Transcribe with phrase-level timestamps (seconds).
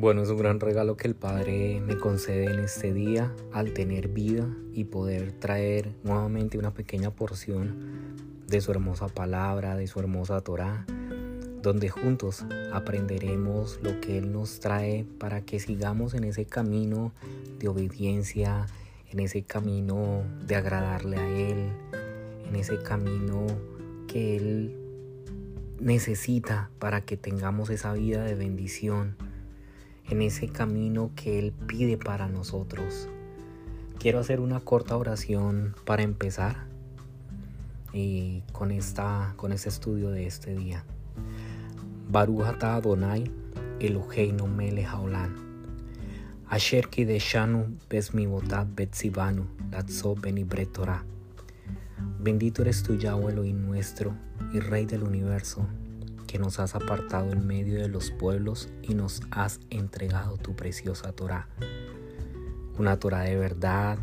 [0.00, 4.06] Bueno, es un gran regalo que el Padre me concede en este día al tener
[4.06, 8.14] vida y poder traer nuevamente una pequeña porción
[8.46, 10.86] de su hermosa palabra, de su hermosa Torah,
[11.62, 17.12] donde juntos aprenderemos lo que Él nos trae para que sigamos en ese camino
[17.58, 18.66] de obediencia,
[19.10, 21.72] en ese camino de agradarle a Él,
[22.48, 23.48] en ese camino
[24.06, 24.76] que Él
[25.80, 29.16] necesita para que tengamos esa vida de bendición
[30.10, 33.08] en ese camino que Él pide para nosotros.
[33.98, 36.66] Quiero hacer una corta oración para empezar
[37.92, 40.84] y con, esta, con este estudio de este día.
[42.10, 43.30] Baruch atah Adonai
[43.80, 45.34] Eloheinu melech haolam.
[46.48, 51.04] Asher kideshanu besmivotat betzivanu latzo benibret Torah.
[52.20, 54.14] Bendito eres tú, Yahweh Elohim nuestro
[54.52, 55.66] y Rey del universo
[56.28, 61.10] que nos has apartado en medio de los pueblos y nos has entregado tu preciosa
[61.12, 61.48] Torah.
[62.78, 63.98] Una Torah de verdad,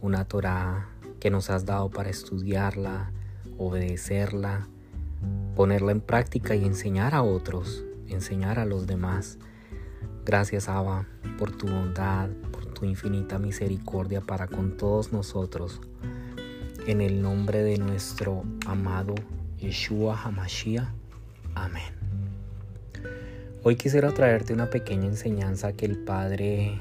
[0.00, 0.88] una Torah
[1.20, 3.12] que nos has dado para estudiarla,
[3.58, 4.66] obedecerla,
[5.54, 9.38] ponerla en práctica y enseñar a otros, enseñar a los demás.
[10.24, 11.06] Gracias Abba
[11.38, 15.80] por tu bondad, por tu infinita misericordia para con todos nosotros.
[16.86, 19.14] En el nombre de nuestro amado
[19.58, 21.01] Yeshua Hamashiach.
[21.54, 21.92] Amén.
[23.62, 26.78] Hoy quisiera traerte una pequeña enseñanza que el Padre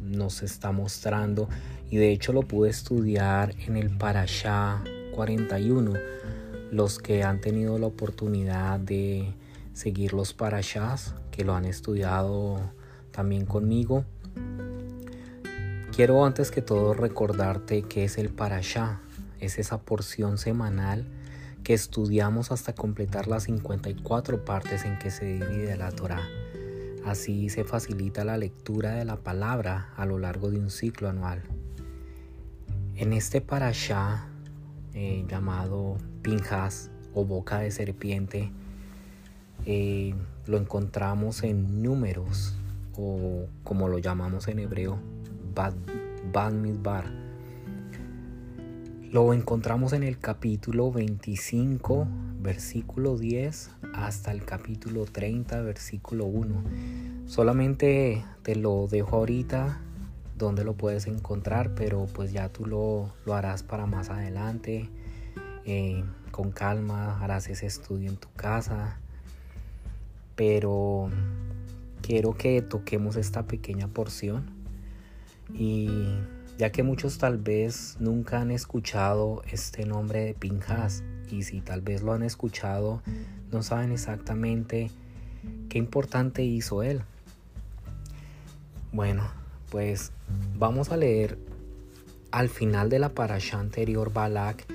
[0.00, 1.48] nos está mostrando
[1.90, 4.82] y de hecho lo pude estudiar en el Parashá
[5.14, 5.94] 41.
[6.72, 9.32] Los que han tenido la oportunidad de
[9.72, 12.58] seguir los Parashás, que lo han estudiado
[13.12, 14.04] también conmigo,
[15.94, 19.00] quiero antes que todo recordarte que es el Parashá.
[19.38, 21.06] Es esa porción semanal
[21.66, 26.22] que estudiamos hasta completar las 54 partes en que se divide la Torah.
[27.04, 31.42] Así se facilita la lectura de la palabra a lo largo de un ciclo anual.
[32.94, 34.28] En este parashá
[34.94, 38.52] eh, llamado Pinjas o boca de serpiente,
[39.64, 40.14] eh,
[40.46, 42.54] lo encontramos en números
[42.96, 45.00] o como lo llamamos en hebreo,
[45.52, 45.74] Bad,
[46.32, 47.25] Bad
[49.10, 52.06] lo encontramos en el capítulo 25,
[52.40, 56.64] versículo 10, hasta el capítulo 30, versículo 1.
[57.26, 59.80] Solamente te lo dejo ahorita
[60.36, 64.90] donde lo puedes encontrar, pero pues ya tú lo, lo harás para más adelante.
[65.64, 68.98] Eh, con calma, harás ese estudio en tu casa.
[70.34, 71.08] Pero
[72.02, 74.50] quiero que toquemos esta pequeña porción
[75.54, 75.88] y
[76.58, 81.82] ya que muchos tal vez nunca han escuchado este nombre de Pinjas y si tal
[81.82, 83.02] vez lo han escuchado
[83.52, 84.90] no saben exactamente
[85.68, 87.02] qué importante hizo él.
[88.92, 89.28] Bueno,
[89.70, 90.12] pues
[90.58, 91.38] vamos a leer
[92.30, 94.66] al final de la parasha anterior Balak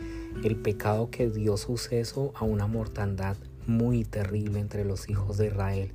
[0.43, 3.35] el pecado que dio suceso a una mortandad
[3.67, 5.91] muy terrible entre los hijos de Israel.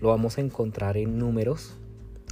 [0.00, 1.74] Lo vamos a encontrar en Números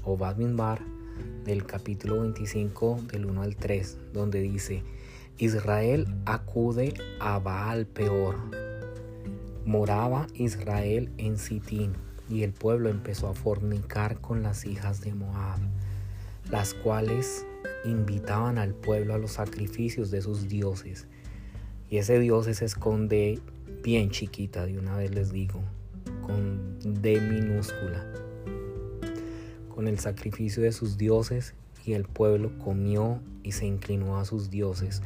[0.04, 0.95] o Badminbar
[1.44, 4.82] del capítulo 25 del 1 al 3, donde dice,
[5.38, 8.36] Israel acude a Baal peor.
[9.64, 11.92] Moraba Israel en Sitín
[12.28, 15.60] y el pueblo empezó a fornicar con las hijas de Moab,
[16.50, 17.46] las cuales
[17.84, 21.06] invitaban al pueblo a los sacrificios de sus dioses.
[21.90, 23.40] Y ese dios se esconde
[23.82, 25.60] bien chiquita, de una vez les digo,
[26.22, 28.25] con D minúscula
[29.76, 31.52] con el sacrificio de sus dioses
[31.84, 35.02] y el pueblo comió y se inclinó a sus dioses.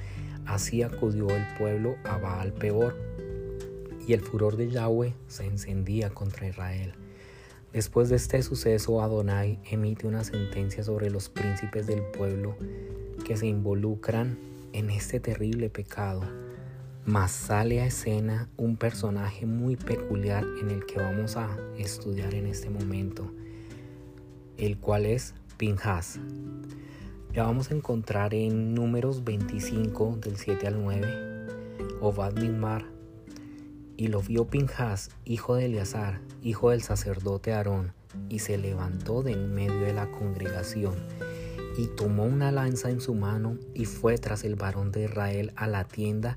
[0.47, 2.97] Así acudió el pueblo a Baal peor
[4.07, 6.95] y el furor de Yahweh se encendía contra Israel.
[7.73, 12.57] Después de este suceso, Adonai emite una sentencia sobre los príncipes del pueblo
[13.27, 14.39] que se involucran
[14.73, 16.23] en este terrible pecado.
[17.05, 22.47] Mas sale a escena un personaje muy peculiar en el que vamos a estudiar en
[22.47, 23.33] este momento
[24.61, 26.21] el cual es Pinjas.
[27.33, 31.47] Ya vamos a encontrar en números 25 del 7 al 9,
[32.03, 32.85] Obad Mimar,
[33.97, 37.95] y lo vio Pinjas, hijo de Eleazar, hijo del sacerdote Aarón,
[38.29, 40.95] y se levantó de en medio de la congregación,
[41.79, 45.69] y tomó una lanza en su mano, y fue tras el varón de Israel a
[45.69, 46.37] la tienda,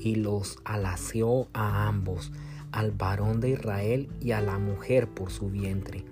[0.00, 2.32] y los alaceó a ambos,
[2.72, 6.04] al varón de Israel y a la mujer por su vientre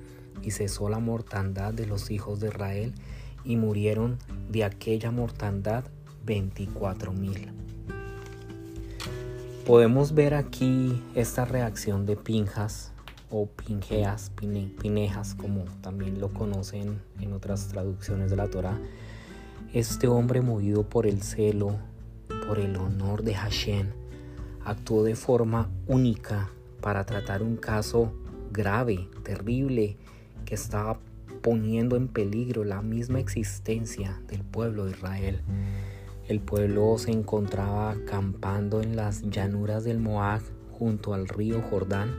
[0.43, 2.95] y cesó la mortandad de los hijos de Israel
[3.45, 4.19] y murieron
[4.51, 5.85] de aquella mortandad
[6.25, 7.51] veinticuatro mil.
[9.67, 12.93] Podemos ver aquí esta reacción de Pinjas
[13.31, 18.79] o Pinjeas, Pinejas, como también lo conocen en otras traducciones de la Torah,
[19.75, 21.77] este hombre movido por el celo,
[22.47, 23.89] por el honor de Hashem,
[24.65, 26.49] actuó de forma única
[26.81, 28.13] para tratar un caso
[28.51, 29.99] grave, terrible,
[30.49, 30.99] que estaba
[31.43, 35.43] poniendo en peligro la misma existencia del pueblo de Israel.
[36.27, 40.41] El pueblo se encontraba acampando en las llanuras del Moab
[40.73, 42.15] junto al río Jordán,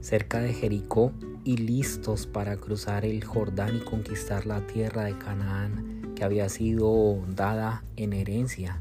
[0.00, 1.12] cerca de Jericó,
[1.44, 7.22] y listos para cruzar el Jordán y conquistar la tierra de Canaán que había sido
[7.28, 8.80] dada en herencia.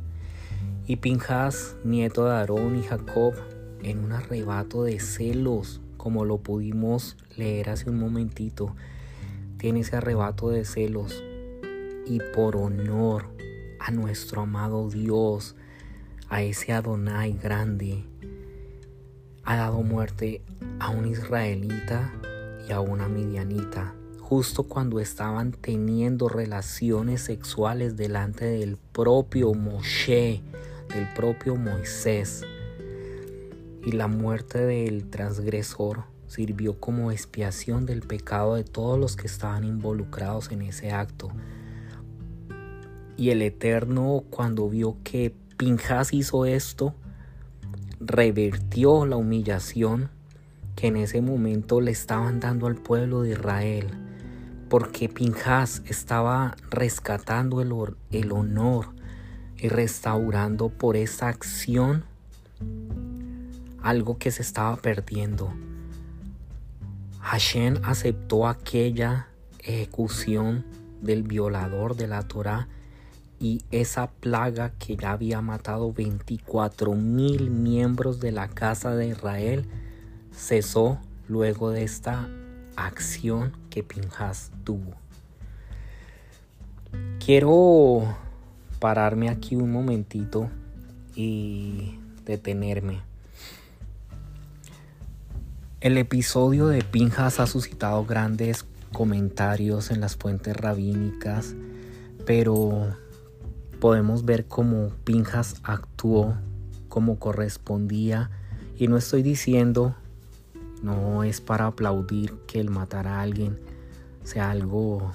[0.88, 3.34] Y Pinjas, nieto de Aarón y Jacob,
[3.84, 8.76] en un arrebato de celos, como lo pudimos leer hace un momentito,
[9.58, 11.24] tiene ese arrebato de celos
[12.08, 13.26] y por honor
[13.80, 15.56] a nuestro amado Dios,
[16.28, 18.04] a ese Adonai grande,
[19.44, 20.42] ha dado muerte
[20.80, 22.12] a un israelita
[22.68, 30.42] y a una midianita, justo cuando estaban teniendo relaciones sexuales delante del propio Moshe,
[30.90, 32.44] del propio Moisés.
[33.84, 39.64] Y la muerte del transgresor sirvió como expiación del pecado de todos los que estaban
[39.64, 41.30] involucrados en ese acto.
[43.18, 46.96] Y el Eterno, cuando vio que Pinjas hizo esto,
[48.00, 50.10] revertió la humillación
[50.76, 53.88] que en ese momento le estaban dando al pueblo de Israel,
[54.70, 57.74] porque Pinjas estaba rescatando el,
[58.12, 58.88] el honor
[59.58, 62.06] y restaurando por esa acción
[63.82, 65.54] algo que se estaba perdiendo.
[67.20, 69.28] Hashem aceptó aquella
[69.60, 70.66] ejecución
[71.02, 72.68] del violador de la Torah
[73.40, 79.66] y esa plaga que ya había matado 24 mil miembros de la casa de Israel
[80.32, 82.30] cesó luego de esta
[82.76, 84.94] acción que Pinjas tuvo.
[87.24, 88.16] Quiero
[88.80, 90.50] pararme aquí un momentito
[91.16, 93.11] y detenerme.
[95.82, 101.56] El episodio de Pinjas ha suscitado grandes comentarios en las fuentes rabínicas,
[102.24, 102.96] pero
[103.80, 106.36] podemos ver cómo Pinjas actuó
[106.88, 108.30] como correspondía.
[108.78, 109.96] Y no estoy diciendo
[110.84, 113.60] no es para aplaudir que el matar a alguien
[114.24, 115.12] sea algo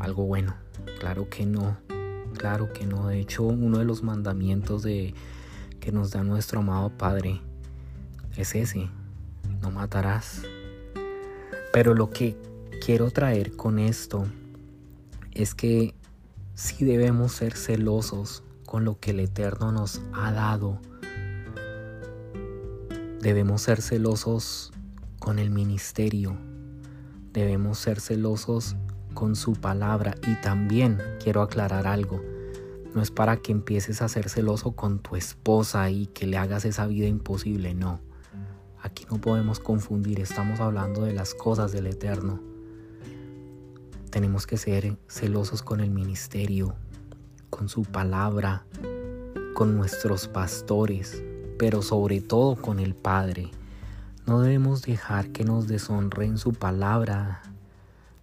[0.00, 0.56] algo bueno.
[0.98, 1.76] Claro que no
[2.36, 3.06] claro que no.
[3.06, 5.14] De hecho uno de los mandamientos de
[5.78, 7.40] que nos da nuestro amado padre
[8.36, 8.90] es ese
[9.64, 10.42] no matarás
[11.74, 12.36] pero lo que
[12.86, 14.28] quiero traer con esto
[15.32, 15.92] es que
[16.54, 20.78] si debemos ser celosos con lo que el Eterno nos ha dado.
[23.20, 24.72] Debemos ser celosos
[25.18, 26.36] con el ministerio.
[27.32, 28.76] Debemos ser celosos
[29.12, 30.14] con su palabra.
[30.28, 32.22] Y también quiero aclarar algo.
[32.94, 36.64] No es para que empieces a ser celoso con tu esposa y que le hagas
[36.64, 37.74] esa vida imposible.
[37.74, 38.00] No.
[38.94, 40.20] Aquí no podemos confundir.
[40.20, 42.38] Estamos hablando de las cosas del Eterno.
[44.08, 46.76] Tenemos que ser celosos con el ministerio,
[47.50, 48.66] con su palabra,
[49.52, 51.24] con nuestros pastores,
[51.58, 53.50] pero sobre todo con el Padre.
[54.28, 57.42] No debemos dejar que nos deshonren su palabra.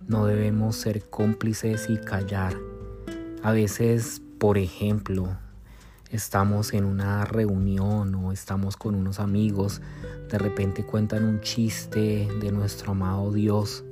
[0.07, 2.55] No debemos ser cómplices y callar.
[3.43, 5.37] A veces, por ejemplo,
[6.11, 9.81] estamos en una reunión o estamos con unos amigos,
[10.29, 13.83] de repente cuentan un chiste de nuestro amado Dios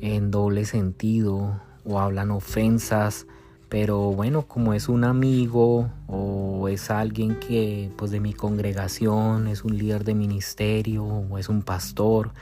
[0.00, 3.26] en doble sentido o hablan ofensas,
[3.70, 9.64] pero bueno, como es un amigo o es alguien que pues de mi congregación, es
[9.64, 12.32] un líder de ministerio o es un pastor,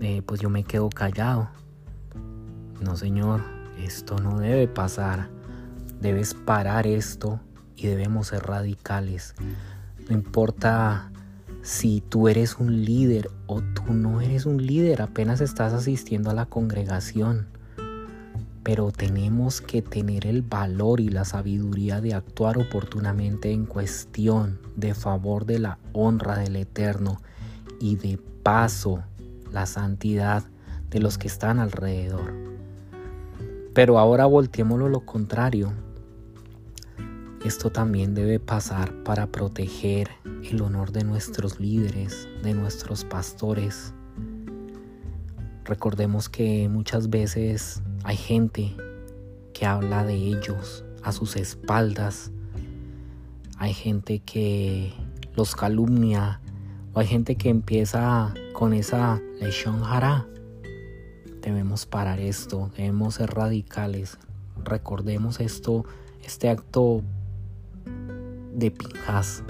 [0.00, 1.48] eh, pues yo me quedo callado.
[2.80, 3.42] No, Señor,
[3.82, 5.28] esto no debe pasar.
[6.00, 7.40] Debes parar esto
[7.76, 9.34] y debemos ser radicales.
[10.08, 11.10] No importa
[11.62, 16.34] si tú eres un líder o tú no eres un líder, apenas estás asistiendo a
[16.34, 17.48] la congregación.
[18.62, 24.94] Pero tenemos que tener el valor y la sabiduría de actuar oportunamente en cuestión de
[24.94, 27.20] favor de la honra del Eterno
[27.80, 29.02] y de paso
[29.52, 30.44] la santidad
[30.90, 32.32] de los que están alrededor.
[33.74, 35.72] Pero ahora volteémoslo lo contrario.
[37.46, 40.10] Esto también debe pasar para proteger
[40.42, 43.94] el honor de nuestros líderes, de nuestros pastores.
[45.64, 48.74] Recordemos que muchas veces hay gente
[49.54, 52.32] que habla de ellos a sus espaldas.
[53.58, 54.92] Hay gente que
[55.36, 56.40] los calumnia
[56.94, 60.26] O hay gente que empieza con esa lesión hará.
[61.42, 64.18] Debemos parar esto, debemos ser radicales.
[64.64, 65.84] Recordemos esto,
[66.24, 67.04] este acto
[68.56, 69.44] de Pinjas.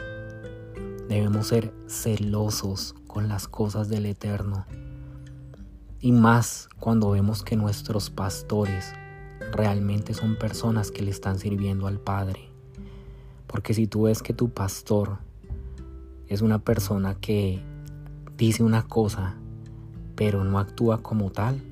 [1.08, 4.66] Debemos ser celosos con las cosas del Eterno.
[6.00, 8.92] Y más cuando vemos que nuestros pastores
[9.52, 12.50] realmente son personas que le están sirviendo al Padre.
[13.46, 15.18] Porque si tú ves que tu pastor
[16.26, 17.62] es una persona que
[18.36, 19.36] dice una cosa,
[20.16, 21.62] pero no actúa como tal,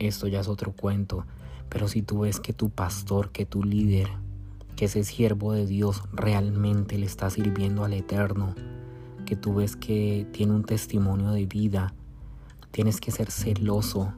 [0.00, 1.24] esto ya es otro cuento.
[1.68, 4.08] Pero si tú ves que tu pastor, que tu líder,
[4.78, 8.54] que ese siervo de Dios realmente le está sirviendo al Eterno,
[9.26, 11.92] que tú ves que tiene un testimonio de vida,
[12.70, 14.12] tienes que ser celoso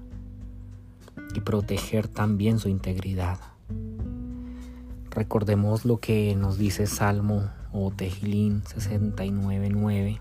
[1.34, 3.38] y proteger también su integridad.
[5.10, 10.20] Recordemos lo que nos dice Salmo o Tejilín 69.9,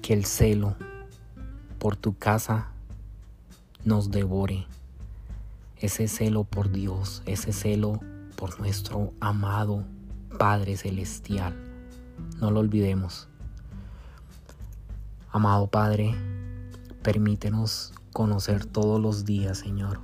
[0.00, 0.76] que el celo
[1.80, 2.68] por tu casa
[3.84, 4.68] nos devore.
[5.76, 7.98] Ese celo por Dios, ese celo
[8.40, 9.84] por nuestro amado
[10.38, 11.54] Padre Celestial.
[12.40, 13.28] No lo olvidemos.
[15.30, 16.14] Amado Padre,
[17.02, 20.00] permítenos conocer todos los días, Señor,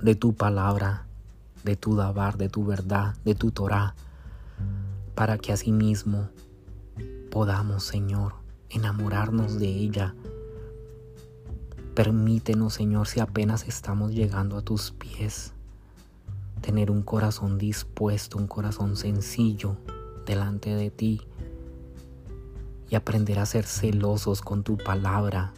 [0.00, 1.04] de tu palabra,
[1.64, 3.96] de tu dabar, de tu verdad, de tu Torah,
[5.16, 6.28] para que asimismo
[7.32, 8.34] podamos, Señor,
[8.70, 10.14] enamorarnos de ella.
[11.96, 15.55] Permítenos, Señor, si apenas estamos llegando a tus pies,
[16.60, 19.76] tener un corazón dispuesto, un corazón sencillo
[20.24, 21.22] delante de ti
[22.90, 25.52] y aprender a ser celosos con tu palabra,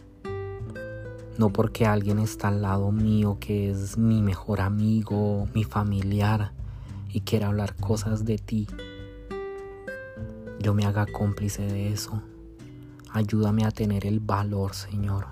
[1.37, 6.53] no porque alguien está al lado mío que es mi mejor amigo, mi familiar
[7.09, 8.67] y quiera hablar cosas de ti,
[10.59, 12.21] yo me haga cómplice de eso.
[13.11, 15.27] Ayúdame a tener el valor, Señor.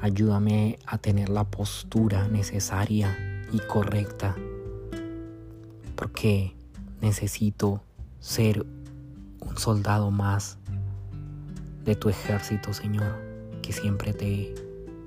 [0.00, 3.16] Ayúdame a tener la postura necesaria
[3.52, 4.36] y correcta.
[5.96, 6.54] Porque
[7.00, 7.82] necesito
[8.20, 8.64] ser
[9.40, 10.58] un soldado más
[11.84, 13.18] de tu ejército, Señor,
[13.62, 14.54] que siempre te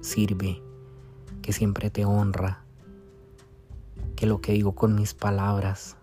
[0.01, 0.62] sirve,
[1.41, 2.63] que siempre te honra,
[4.15, 5.96] que lo que digo con mis palabras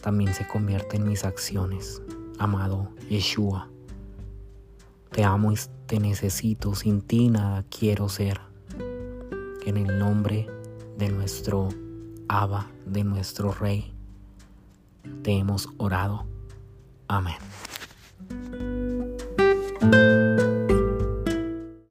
[0.00, 2.02] también se convierte en mis acciones.
[2.38, 3.68] Amado Yeshua,
[5.10, 5.56] te amo y
[5.86, 8.40] te necesito, sin ti nada quiero ser.
[9.66, 10.46] En el nombre
[10.96, 11.68] de nuestro
[12.32, 13.92] Abba, de nuestro Rey,
[15.24, 16.28] te hemos orado.
[17.08, 17.34] Amén.